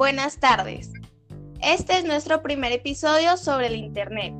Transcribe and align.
Buenas 0.00 0.40
tardes. 0.40 0.94
Este 1.62 1.98
es 1.98 2.06
nuestro 2.06 2.40
primer 2.40 2.72
episodio 2.72 3.36
sobre 3.36 3.66
el 3.66 3.74
Internet, 3.74 4.32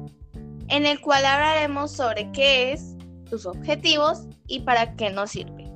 en 0.69 0.87
el 0.87 1.03
cual 1.03 1.27
hablaremos 1.27 1.93
sobre 1.93 2.33
qué 2.33 2.73
es, 2.73 2.97
sus 3.29 3.45
objetivos 3.45 4.27
y 4.47 4.61
para 4.61 4.97
qué 4.97 5.11
nos 5.11 5.33
sirve. 5.33 5.71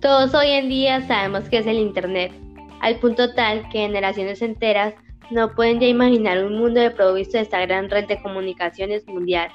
Todos 0.00 0.34
hoy 0.34 0.50
en 0.50 0.68
día 0.68 1.00
sabemos 1.06 1.48
qué 1.48 1.60
es 1.60 1.66
el 1.66 1.78
Internet, 1.78 2.30
al 2.82 3.00
punto 3.00 3.32
tal 3.32 3.66
que 3.70 3.78
generaciones 3.78 4.42
enteras 4.42 4.92
no 5.30 5.54
pueden 5.54 5.80
ya 5.80 5.86
imaginar 5.86 6.44
un 6.44 6.58
mundo 6.58 6.80
de 6.80 6.90
provisto 6.90 7.38
de 7.38 7.44
esta 7.44 7.60
gran 7.62 7.88
red 7.88 8.06
de 8.08 8.20
comunicaciones 8.20 9.06
mundial, 9.06 9.48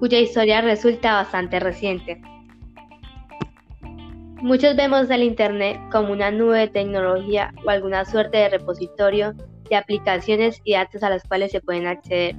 cuya 0.00 0.18
historia 0.18 0.60
resulta 0.60 1.12
bastante 1.12 1.60
reciente. 1.60 2.20
Muchos 4.42 4.76
vemos 4.76 5.08
el 5.08 5.22
Internet 5.22 5.80
como 5.90 6.12
una 6.12 6.30
nube 6.30 6.58
de 6.58 6.68
tecnología 6.68 7.54
o 7.64 7.70
alguna 7.70 8.04
suerte 8.04 8.36
de 8.36 8.50
repositorio 8.50 9.32
de 9.68 9.76
aplicaciones 9.76 10.60
y 10.62 10.74
datos 10.74 11.02
a 11.02 11.08
las 11.08 11.24
cuales 11.24 11.52
se 11.52 11.62
pueden 11.62 11.86
acceder, 11.86 12.36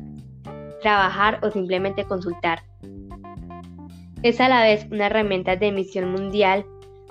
trabajar 0.81 1.39
o 1.41 1.49
simplemente 1.49 2.05
consultar. 2.05 2.61
Es 4.21 4.39
a 4.39 4.47
la 4.47 4.61
vez 4.61 4.85
una 4.91 5.07
herramienta 5.07 5.55
de 5.55 5.67
emisión 5.67 6.11
mundial, 6.11 6.65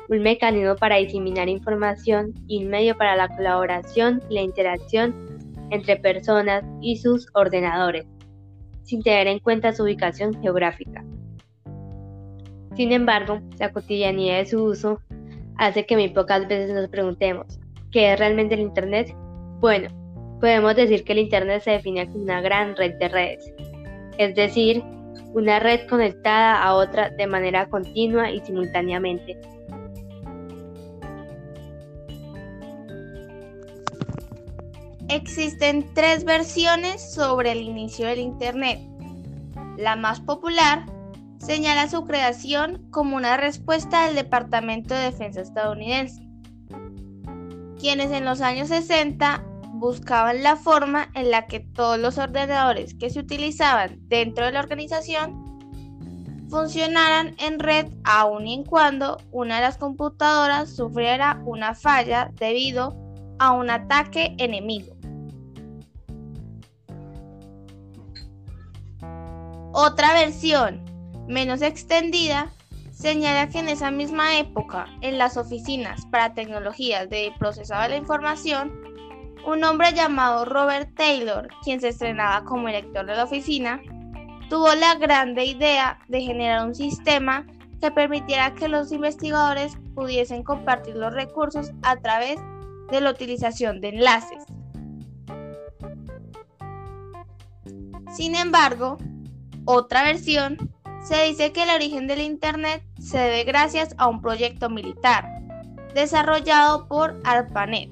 un 0.08 0.20
mecanismo 0.20 0.76
para 0.76 0.96
diseminar 0.96 1.48
información 1.48 2.32
y 2.46 2.64
un 2.64 2.70
medio 2.70 2.96
para 2.96 3.16
la 3.16 3.28
colaboración 3.28 4.22
y 4.30 4.34
la 4.34 4.42
interacción 4.42 5.14
entre 5.70 5.96
personas 5.96 6.64
y 6.80 6.96
sus 6.98 7.26
ordenadores, 7.34 8.06
sin 8.84 9.02
tener 9.02 9.26
en 9.26 9.40
cuenta 9.40 9.72
su 9.72 9.82
ubicación 9.82 10.40
geográfica. 10.40 11.04
Sin 12.76 12.92
embargo, 12.92 13.40
la 13.58 13.72
cotidianidad 13.72 14.38
de 14.38 14.46
su 14.46 14.62
uso 14.62 15.00
hace 15.56 15.86
que 15.86 15.96
muy 15.96 16.08
pocas 16.08 16.46
veces 16.46 16.74
nos 16.74 16.88
preguntemos, 16.90 17.58
¿qué 17.90 18.12
es 18.12 18.18
realmente 18.18 18.54
el 18.54 18.60
Internet? 18.60 19.14
Bueno, 19.60 19.88
podemos 20.40 20.76
decir 20.76 21.02
que 21.02 21.12
el 21.12 21.20
Internet 21.20 21.62
se 21.62 21.70
define 21.70 22.06
como 22.06 22.24
una 22.24 22.42
gran 22.42 22.76
red 22.76 22.96
de 22.98 23.08
redes, 23.08 23.50
es 24.18 24.34
decir, 24.34 24.84
una 25.32 25.58
red 25.58 25.88
conectada 25.88 26.62
a 26.62 26.74
otra 26.74 27.08
de 27.08 27.26
manera 27.26 27.66
continua 27.70 28.30
y 28.30 28.40
simultáneamente. 28.40 29.40
Existen 35.08 35.86
tres 35.94 36.24
versiones 36.24 37.14
sobre 37.14 37.52
el 37.52 37.62
inicio 37.62 38.06
del 38.06 38.18
Internet. 38.18 38.80
La 39.78 39.96
más 39.96 40.20
popular 40.20 40.84
señala 41.46 41.88
su 41.88 42.04
creación 42.04 42.90
como 42.90 43.14
una 43.14 43.36
respuesta 43.36 44.06
del 44.06 44.16
Departamento 44.16 44.94
de 44.94 45.02
Defensa 45.02 45.40
estadounidense, 45.42 46.26
quienes 47.78 48.10
en 48.10 48.24
los 48.24 48.40
años 48.40 48.66
60 48.68 49.44
buscaban 49.74 50.42
la 50.42 50.56
forma 50.56 51.08
en 51.14 51.30
la 51.30 51.46
que 51.46 51.60
todos 51.60 52.00
los 52.00 52.18
ordenadores 52.18 52.94
que 52.94 53.10
se 53.10 53.20
utilizaban 53.20 54.00
dentro 54.08 54.44
de 54.44 54.52
la 54.52 54.60
organización 54.60 55.44
funcionaran 56.50 57.36
en 57.38 57.60
red 57.60 57.86
aun 58.02 58.48
y 58.48 58.54
en 58.54 58.64
cuando 58.64 59.18
una 59.30 59.56
de 59.56 59.62
las 59.62 59.78
computadoras 59.78 60.74
sufriera 60.74 61.40
una 61.44 61.76
falla 61.76 62.32
debido 62.40 62.96
a 63.38 63.52
un 63.52 63.70
ataque 63.70 64.34
enemigo. 64.38 64.96
Otra 69.72 70.12
versión 70.14 70.85
menos 71.28 71.62
extendida, 71.62 72.50
señala 72.92 73.48
que 73.48 73.58
en 73.58 73.68
esa 73.68 73.90
misma 73.90 74.38
época, 74.38 74.86
en 75.02 75.18
las 75.18 75.36
oficinas 75.36 76.06
para 76.06 76.34
tecnologías 76.34 77.08
de 77.10 77.32
procesado 77.38 77.82
de 77.82 77.88
la 77.90 77.96
información, 77.96 78.72
un 79.46 79.62
hombre 79.64 79.92
llamado 79.92 80.44
Robert 80.44 80.94
Taylor, 80.94 81.48
quien 81.62 81.80
se 81.80 81.88
estrenaba 81.88 82.44
como 82.44 82.66
director 82.66 83.06
de 83.06 83.14
la 83.14 83.24
oficina, 83.24 83.80
tuvo 84.48 84.74
la 84.74 84.94
grande 84.94 85.44
idea 85.44 85.98
de 86.08 86.22
generar 86.22 86.66
un 86.66 86.74
sistema 86.74 87.46
que 87.80 87.90
permitiera 87.90 88.54
que 88.54 88.68
los 88.68 88.90
investigadores 88.90 89.76
pudiesen 89.94 90.42
compartir 90.42 90.96
los 90.96 91.12
recursos 91.12 91.72
a 91.82 91.96
través 91.96 92.40
de 92.90 93.00
la 93.00 93.10
utilización 93.10 93.80
de 93.80 93.88
enlaces. 93.90 94.44
Sin 98.14 98.34
embargo, 98.34 98.96
otra 99.64 100.04
versión 100.04 100.72
se 101.06 101.22
dice 101.22 101.52
que 101.52 101.62
el 101.62 101.70
origen 101.70 102.08
del 102.08 102.20
Internet 102.20 102.82
se 102.98 103.18
debe 103.18 103.44
gracias 103.44 103.94
a 103.96 104.08
un 104.08 104.20
proyecto 104.20 104.68
militar 104.68 105.24
desarrollado 105.94 106.88
por 106.88 107.20
ARPANET. 107.24 107.90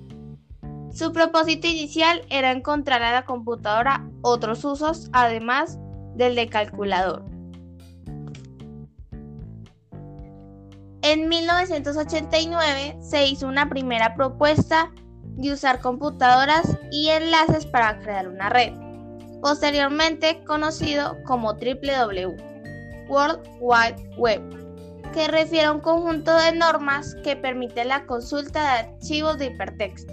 Su 0.93 1.13
propósito 1.13 1.69
inicial 1.69 2.23
era 2.29 2.51
encontrar 2.51 3.03
a 3.03 3.13
la 3.13 3.25
computadora 3.25 4.05
otros 4.23 4.65
usos 4.65 5.11
además 5.13 5.79
del 6.17 6.35
de 6.35 6.49
calculador. 6.49 7.25
En 11.03 11.29
1989 11.29 12.97
se 13.01 13.27
hizo 13.27 13.47
una 13.47 13.69
primera 13.69 14.15
propuesta 14.15 14.91
de 15.23 15.53
usar 15.53 15.81
computadoras 15.81 16.79
y 16.91 17.11
enlaces 17.11 17.67
para 17.67 18.01
crear 18.01 18.29
una 18.29 18.49
red, 18.49 18.73
posteriormente 19.41 20.43
conocido 20.45 21.17
como 21.25 21.55
WW. 21.55 22.54
World 23.09 23.41
Wide 23.61 24.11
Web, 24.17 24.43
que 25.13 25.29
refiere 25.29 25.67
a 25.67 25.73
un 25.73 25.81
conjunto 25.81 26.37
de 26.37 26.53
normas 26.53 27.15
que 27.23 27.37
permite 27.37 27.85
la 27.85 28.07
consulta 28.07 28.63
de 28.63 28.89
archivos 28.89 29.39
de 29.39 29.47
hipertexto. 29.47 30.13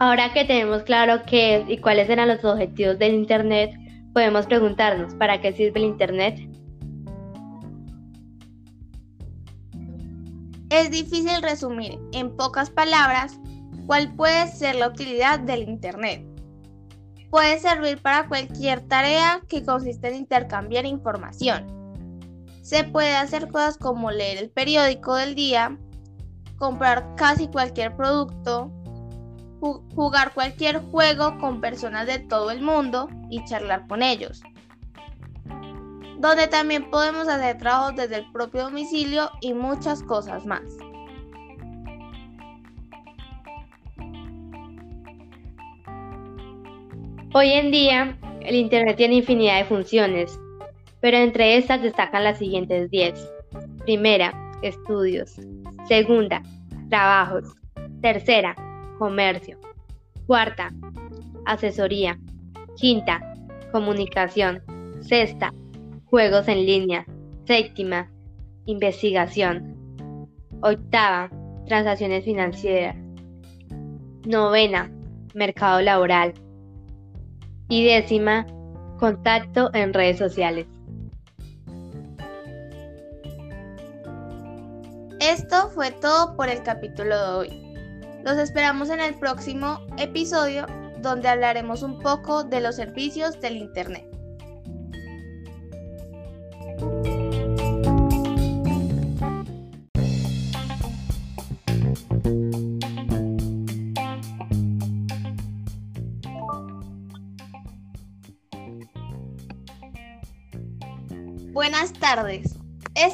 Ahora 0.00 0.32
que 0.32 0.44
tenemos 0.44 0.82
claro 0.82 1.22
qué 1.26 1.56
es 1.56 1.68
y 1.68 1.78
cuáles 1.78 2.10
eran 2.10 2.28
los 2.28 2.44
objetivos 2.44 2.98
del 2.98 3.14
Internet, 3.14 3.72
podemos 4.12 4.46
preguntarnos, 4.46 5.14
¿para 5.14 5.40
qué 5.40 5.52
sirve 5.52 5.80
el 5.80 5.86
Internet? 5.86 6.38
Es 10.70 10.90
difícil 10.90 11.40
resumir 11.40 11.98
en 12.12 12.36
pocas 12.36 12.68
palabras 12.68 13.38
cuál 13.86 14.12
puede 14.14 14.48
ser 14.48 14.74
la 14.74 14.88
utilidad 14.88 15.38
del 15.38 15.62
Internet. 15.62 16.33
Puede 17.34 17.58
servir 17.58 18.00
para 18.00 18.28
cualquier 18.28 18.86
tarea 18.86 19.42
que 19.48 19.64
consiste 19.64 20.06
en 20.06 20.14
intercambiar 20.14 20.86
información. 20.86 21.66
Se 22.62 22.84
puede 22.84 23.16
hacer 23.16 23.48
cosas 23.48 23.76
como 23.76 24.12
leer 24.12 24.38
el 24.38 24.50
periódico 24.50 25.16
del 25.16 25.34
día, 25.34 25.76
comprar 26.58 27.16
casi 27.16 27.48
cualquier 27.48 27.96
producto, 27.96 28.70
jugar 29.96 30.32
cualquier 30.32 30.80
juego 30.92 31.36
con 31.40 31.60
personas 31.60 32.06
de 32.06 32.20
todo 32.20 32.52
el 32.52 32.62
mundo 32.62 33.08
y 33.28 33.44
charlar 33.46 33.88
con 33.88 34.04
ellos. 34.04 34.40
Donde 36.20 36.46
también 36.46 36.88
podemos 36.88 37.26
hacer 37.26 37.58
trabajos 37.58 37.96
desde 37.96 38.18
el 38.18 38.30
propio 38.30 38.62
domicilio 38.62 39.28
y 39.40 39.54
muchas 39.54 40.04
cosas 40.04 40.46
más. 40.46 40.62
Hoy 47.36 47.50
en 47.50 47.72
día, 47.72 48.16
el 48.42 48.54
Internet 48.54 48.96
tiene 48.96 49.16
infinidad 49.16 49.58
de 49.58 49.64
funciones, 49.64 50.38
pero 51.00 51.16
entre 51.16 51.56
estas 51.56 51.82
destacan 51.82 52.22
las 52.22 52.38
siguientes 52.38 52.88
10. 52.92 53.28
Primera, 53.82 54.32
estudios. 54.62 55.34
Segunda, 55.88 56.44
trabajos. 56.90 57.52
Tercera, 58.00 58.54
comercio. 59.00 59.58
Cuarta, 60.28 60.72
asesoría. 61.44 62.20
Quinta, 62.76 63.20
comunicación. 63.72 64.62
Sexta, 65.00 65.52
juegos 66.04 66.46
en 66.46 66.64
línea. 66.64 67.04
Séptima, 67.48 68.12
investigación. 68.66 70.28
Octava, 70.62 71.32
transacciones 71.66 72.24
financieras. 72.24 72.94
Novena, 74.24 74.88
mercado 75.34 75.80
laboral 75.80 76.34
y 77.74 77.84
décima, 77.84 78.46
contacto 79.00 79.68
en 79.74 79.92
redes 79.92 80.18
sociales. 80.18 80.66
Esto 85.18 85.70
fue 85.70 85.90
todo 85.90 86.36
por 86.36 86.48
el 86.48 86.62
capítulo 86.62 87.16
de 87.18 87.32
hoy. 87.32 87.74
Los 88.22 88.38
esperamos 88.38 88.90
en 88.90 89.00
el 89.00 89.18
próximo 89.18 89.80
episodio 89.98 90.66
donde 90.98 91.28
hablaremos 91.28 91.82
un 91.82 91.98
poco 91.98 92.44
de 92.44 92.60
los 92.60 92.76
servicios 92.76 93.40
del 93.40 93.56
Internet. 93.56 94.06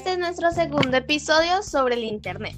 Este 0.00 0.12
es 0.12 0.18
nuestro 0.18 0.50
segundo 0.50 0.96
episodio 0.96 1.62
sobre 1.62 1.96
el 1.96 2.04
Internet, 2.04 2.56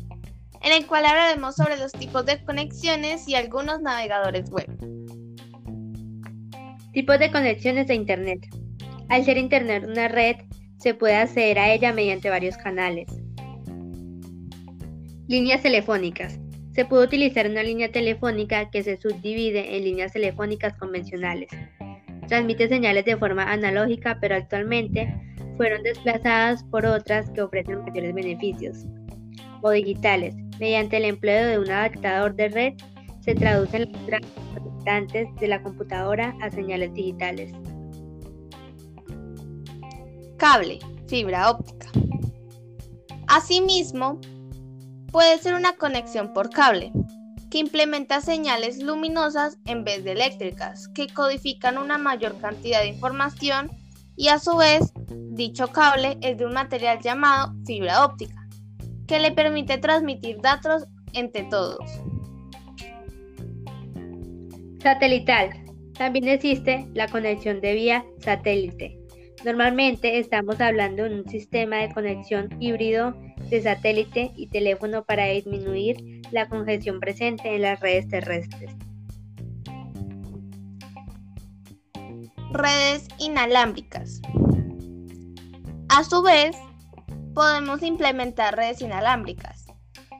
en 0.60 0.72
el 0.72 0.86
cual 0.86 1.04
hablaremos 1.04 1.56
sobre 1.56 1.76
los 1.76 1.90
tipos 1.90 2.24
de 2.24 2.40
conexiones 2.44 3.26
y 3.26 3.34
algunos 3.34 3.82
navegadores 3.82 4.48
web. 4.48 4.68
Tipos 6.92 7.18
de 7.18 7.32
conexiones 7.32 7.88
de 7.88 7.96
Internet. 7.96 8.46
Al 9.08 9.24
ser 9.24 9.38
Internet 9.38 9.84
una 9.88 10.06
red, 10.06 10.36
se 10.78 10.94
puede 10.94 11.16
acceder 11.16 11.58
a 11.58 11.74
ella 11.74 11.92
mediante 11.92 12.30
varios 12.30 12.56
canales. 12.58 13.08
Líneas 15.26 15.62
telefónicas. 15.62 16.38
Se 16.76 16.84
puede 16.84 17.06
utilizar 17.06 17.50
una 17.50 17.64
línea 17.64 17.90
telefónica 17.90 18.70
que 18.70 18.84
se 18.84 19.00
subdivide 19.00 19.76
en 19.76 19.82
líneas 19.82 20.12
telefónicas 20.12 20.78
convencionales. 20.78 21.48
Transmite 22.28 22.68
señales 22.68 23.04
de 23.04 23.16
forma 23.16 23.50
analógica, 23.50 24.18
pero 24.20 24.36
actualmente 24.36 25.14
fueron 25.56 25.82
desplazadas 25.82 26.64
por 26.64 26.86
otras 26.86 27.30
que 27.30 27.42
ofrecen 27.42 27.82
mayores 27.82 28.14
beneficios. 28.14 28.86
O 29.60 29.70
digitales. 29.70 30.34
Mediante 30.58 30.96
el 30.96 31.04
empleo 31.04 31.46
de 31.46 31.58
un 31.58 31.70
adaptador 31.70 32.34
de 32.34 32.48
red, 32.48 32.74
se 33.20 33.34
traducen 33.34 33.92
las 34.08 34.20
constantes 34.54 35.28
de 35.40 35.48
la 35.48 35.62
computadora 35.62 36.34
a 36.40 36.50
señales 36.50 36.92
digitales. 36.94 37.52
Cable, 40.36 40.80
fibra 41.06 41.50
óptica. 41.50 41.88
Asimismo, 43.28 44.20
puede 45.12 45.38
ser 45.38 45.54
una 45.54 45.76
conexión 45.76 46.32
por 46.32 46.50
cable, 46.50 46.92
que 47.52 47.58
implementa 47.58 48.22
señales 48.22 48.82
luminosas 48.82 49.58
en 49.66 49.84
vez 49.84 50.02
de 50.04 50.12
eléctricas, 50.12 50.88
que 50.88 51.08
codifican 51.08 51.76
una 51.76 51.98
mayor 51.98 52.38
cantidad 52.38 52.80
de 52.80 52.88
información 52.88 53.70
y 54.16 54.28
a 54.28 54.38
su 54.38 54.56
vez, 54.56 54.90
dicho 55.32 55.68
cable 55.68 56.16
es 56.22 56.38
de 56.38 56.46
un 56.46 56.54
material 56.54 57.00
llamado 57.02 57.52
fibra 57.66 58.06
óptica, 58.06 58.48
que 59.06 59.20
le 59.20 59.32
permite 59.32 59.76
transmitir 59.76 60.40
datos 60.40 60.86
entre 61.12 61.42
todos. 61.44 61.84
Satelital. 64.82 65.50
También 65.98 66.28
existe 66.28 66.88
la 66.94 67.06
conexión 67.06 67.60
de 67.60 67.74
vía 67.74 68.04
satélite. 68.20 68.98
Normalmente 69.44 70.18
estamos 70.18 70.58
hablando 70.58 71.04
de 71.04 71.20
un 71.20 71.28
sistema 71.28 71.76
de 71.76 71.92
conexión 71.92 72.48
híbrido 72.60 73.14
de 73.52 73.60
satélite 73.60 74.32
y 74.34 74.46
teléfono 74.46 75.04
para 75.04 75.26
disminuir 75.26 76.22
la 76.30 76.48
congestión 76.48 77.00
presente 77.00 77.54
en 77.54 77.60
las 77.60 77.80
redes 77.80 78.08
terrestres. 78.08 78.74
Redes 82.50 83.08
inalámbricas. 83.18 84.22
A 85.90 86.02
su 86.02 86.22
vez, 86.22 86.56
podemos 87.34 87.82
implementar 87.82 88.56
redes 88.56 88.80
inalámbricas, 88.80 89.66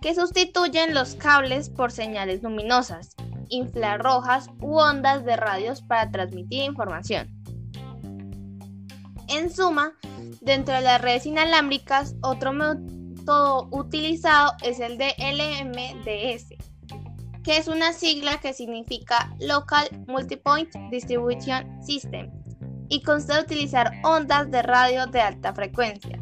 que 0.03 0.15
sustituyen 0.15 0.93
los 0.93 1.15
cables 1.15 1.71
por 1.71 1.91
señales 1.91 2.43
luminosas, 2.43 3.17
infrarrojas 3.49 4.51
u 4.61 4.77
ondas 4.77 5.25
de 5.25 5.37
radios 5.37 5.81
para 5.81 6.11
transmitir 6.11 6.65
información. 6.65 7.31
En 9.29 9.49
suma, 9.49 9.95
dentro 10.43 10.75
de 10.75 10.83
las 10.83 11.01
redes 11.01 11.25
inalámbricas, 11.25 12.15
otro 12.21 12.53
todo 13.25 13.69
utilizado 13.71 14.53
es 14.63 14.81
el 14.81 14.99
de 14.99 15.15
LMDS, 15.19 16.49
que 17.43 17.57
es 17.57 17.69
una 17.69 17.93
sigla 17.93 18.39
que 18.41 18.53
significa 18.53 19.35
Local 19.41 19.89
Multipoint 20.07 20.71
Distribution 20.91 21.83
System 21.83 22.31
y 22.89 23.03
consta 23.03 23.37
de 23.37 23.43
utilizar 23.43 23.91
ondas 24.05 24.51
de 24.51 24.63
radio 24.63 25.07
de 25.07 25.21
alta 25.21 25.53
frecuencia. 25.55 26.19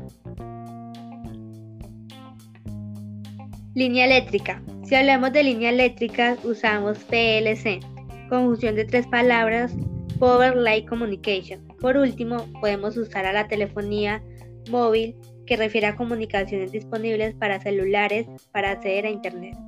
Línea 3.75 4.05
eléctrica. 4.05 4.62
Si 4.85 4.94
hablamos 4.94 5.32
de 5.32 5.44
línea 5.44 5.70
eléctrica, 5.70 6.37
usamos 6.43 6.99
PLC, 6.99 7.81
conjunción 8.29 8.75
de 8.75 8.85
tres 8.85 9.06
palabras, 9.06 9.73
Power 10.19 10.56
Light 10.56 10.88
Communication. 10.88 11.67
Por 11.81 11.96
último, 11.96 12.46
podemos 12.61 12.96
usar 12.96 13.26
a 13.26 13.32
la 13.32 13.49
telefonía 13.49 14.23
móvil 14.70 15.17
que 15.50 15.56
refiere 15.56 15.88
a 15.88 15.97
comunicaciones 15.97 16.70
disponibles 16.70 17.35
para 17.35 17.58
celulares 17.58 18.29
para 18.52 18.70
acceder 18.70 19.05
a 19.05 19.11
Internet. 19.11 19.58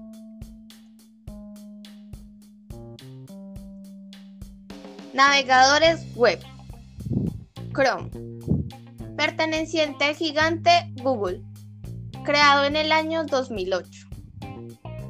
Navegadores 5.13 6.07
web. 6.15 6.39
Chrome. 7.75 8.11
Perteneciente 9.17 10.05
al 10.05 10.15
gigante 10.15 10.71
Google. 11.03 11.43
Creado 12.25 12.65
en 12.65 12.77
el 12.77 12.93
año 12.93 13.25
2008. 13.25 14.07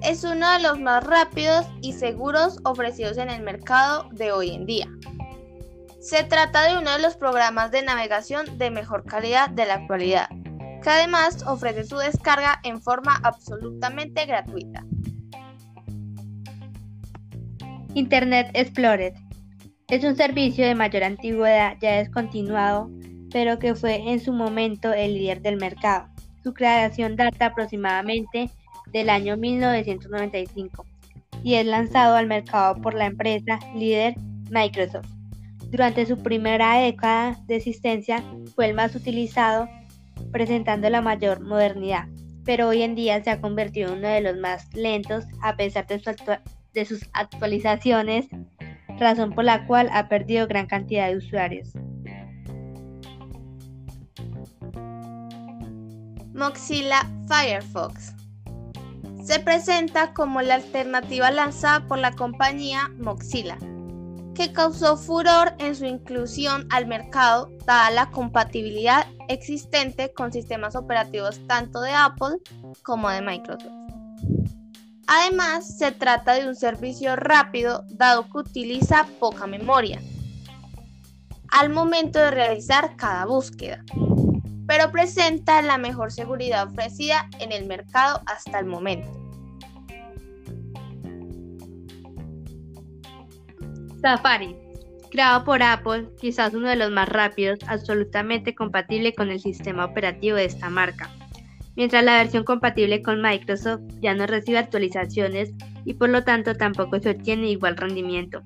Es 0.01 0.25
uno 0.25 0.51
de 0.53 0.61
los 0.61 0.81
más 0.81 1.05
rápidos 1.05 1.67
y 1.83 1.93
seguros 1.93 2.61
ofrecidos 2.65 3.19
en 3.19 3.29
el 3.29 3.43
mercado 3.43 4.09
de 4.13 4.33
hoy 4.33 4.55
en 4.55 4.65
día. 4.65 4.89
Se 6.01 6.25
trata 6.25 6.63
de 6.63 6.79
uno 6.79 6.93
de 6.93 6.99
los 6.99 7.17
programas 7.17 7.71
de 7.73 7.83
navegación 7.83 8.57
de 8.57 8.71
mejor 8.71 9.05
calidad 9.05 9.51
de 9.51 9.67
la 9.67 9.75
actualidad 9.75 10.31
que 10.83 10.91
además 10.91 11.45
ofrece 11.47 11.85
su 11.85 11.97
descarga 11.97 12.61
en 12.65 12.83
forma 12.83 13.19
absolutamente 13.23 14.27
gratuita. 14.27 14.85
Internet 17.95 18.51
Explorer 18.55 19.15
es 19.89 20.05
un 20.05 20.17
servicio 20.17 20.67
de 20.67 20.75
mayor 20.75 21.05
antigüedad 21.05 21.77
ya 21.81 21.99
descontinuado, 21.99 22.91
pero 23.31 23.59
que 23.59 23.75
fue 23.75 24.11
en 24.11 24.21
su 24.21 24.33
momento 24.33 24.93
el 24.93 25.15
líder 25.15 25.43
del 25.43 25.59
mercado. 25.59 26.09
Su 26.43 26.55
creación 26.55 27.17
data 27.17 27.47
aproximadamente 27.47 28.51
del 28.93 29.11
año 29.11 29.37
1995 29.37 30.87
y 31.45 31.55
es 31.55 31.67
lanzado 31.67 32.17
al 32.17 32.27
mercado 32.27 32.81
por 32.81 32.95
la 32.95 33.07
empresa 33.07 33.59
líder 33.75 34.15
Microsoft. 34.51 35.09
Durante 35.71 36.07
su 36.07 36.19
primera 36.19 36.79
década 36.79 37.39
de 37.47 37.57
existencia 37.57 38.23
fue 38.55 38.67
el 38.67 38.75
más 38.75 38.95
utilizado 38.95 39.69
presentando 40.33 40.91
la 40.91 41.01
mayor 41.01 41.41
modernidad, 41.41 42.09
pero 42.45 42.69
hoy 42.69 42.83
en 42.83 42.95
día 42.95 43.23
se 43.23 43.31
ha 43.31 43.41
convertido 43.41 43.93
en 43.93 43.99
uno 43.99 44.09
de 44.09 44.21
los 44.23 44.37
más 44.39 44.73
lentos 44.75 45.25
a 45.43 45.57
pesar 45.57 45.87
de, 45.87 46.85
sus 46.85 47.09
actualizaciones, 47.13 48.27
razón 48.99 49.33
por 49.33 49.45
la 49.45 49.67
cual 49.67 49.89
ha 49.93 50.09
perdido 50.09 50.47
gran 50.49 50.67
cantidad 50.67 51.09
de 51.09 51.19
usuarios. 51.19 51.73
Mozilla 56.35 57.03
Firefox 57.29 58.15
se 59.23 59.39
presenta 59.39 60.13
como 60.15 60.43
la 60.43 60.57
alternativa 60.57 61.31
lanzada 61.31 61.87
por 61.87 61.99
la 61.99 62.11
compañía 62.13 62.91
Mozilla 62.99 63.57
que 64.35 64.53
causó 64.53 64.97
furor 64.97 65.55
en 65.59 65.75
su 65.75 65.85
inclusión 65.85 66.67
al 66.71 66.87
mercado 66.87 67.51
dada 67.67 67.91
la 67.91 68.11
compatibilidad 68.11 69.07
existente 69.29 70.13
con 70.13 70.33
sistemas 70.33 70.77
operativos 70.77 71.41
tanto 71.47 71.81
de 71.81 71.93
Apple 71.93 72.39
como 72.83 73.09
de 73.11 73.23
Microsoft. 73.23 73.73
Además, 75.07 75.77
se 75.79 75.93
trata 75.93 76.35
de 76.35 76.49
un 76.49 76.55
servicio 76.55 77.17
rápido 77.17 77.85
dado 77.91 78.25
que 78.31 78.39
utiliza 78.39 79.07
poca 79.19 79.47
memoria 79.47 80.01
al 81.51 81.69
momento 81.69 82.19
de 82.19 82.31
realizar 82.31 82.97
cada 82.97 83.27
búsqueda, 83.27 83.85
pero 84.67 84.91
presenta 84.91 85.61
la 85.61 85.77
mejor 85.77 86.11
seguridad 86.11 86.69
ofrecida 86.69 87.29
en 87.41 87.53
el 87.53 87.67
mercado 87.67 88.23
hasta 88.27 88.59
el 88.59 88.65
momento. 88.65 89.22
Safari, 94.03 94.57
creado 95.13 95.45
por 95.45 95.63
Apple, 95.63 96.09
quizás 96.21 96.55
uno 96.55 96.69
de 96.69 96.75
los 96.75 96.91
más 96.91 97.09
rápidos, 97.09 97.61
absolutamente 97.69 98.53
compatible 98.53 99.15
con 99.15 99.31
el 99.31 99.39
sistema 99.39 99.85
operativo 99.85 100.37
de 100.37 100.47
esta 100.47 100.69
marca, 100.69 101.09
mientras 101.77 102.03
la 102.03 102.19
versión 102.19 102.43
compatible 102.43 103.01
con 103.01 103.23
Microsoft 103.23 103.83
ya 104.01 104.13
no 104.15 104.27
recibe 104.27 104.59
actualizaciones 104.59 105.53
y 105.85 105.95
por 105.95 106.09
lo 106.09 106.25
tanto 106.25 106.57
tampoco 106.57 106.99
se 106.99 107.11
obtiene 107.11 107.51
igual 107.51 107.77
rendimiento. 107.77 108.43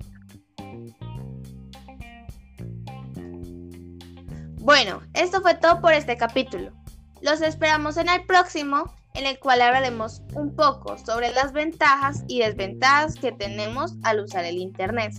Bueno, 4.59 5.01
esto 5.15 5.41
fue 5.41 5.55
todo 5.55 5.81
por 5.81 5.93
este 5.93 6.17
capítulo. 6.17 6.71
Los 7.21 7.41
esperamos 7.41 7.97
en 7.97 8.09
el 8.09 8.23
próximo, 8.25 8.93
en 9.15 9.25
el 9.25 9.39
cual 9.39 9.61
hablaremos 9.61 10.21
un 10.35 10.55
poco 10.55 10.99
sobre 10.99 11.31
las 11.31 11.51
ventajas 11.51 12.23
y 12.27 12.41
desventajas 12.41 13.15
que 13.15 13.31
tenemos 13.31 13.95
al 14.03 14.19
usar 14.19 14.45
el 14.45 14.57
Internet. 14.57 15.15